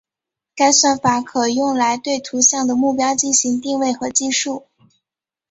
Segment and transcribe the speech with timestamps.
[0.55, 4.65] 该算法可用来对图像的目标进行定位和计数。